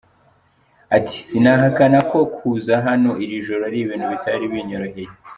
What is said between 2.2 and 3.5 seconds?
kuza hano iri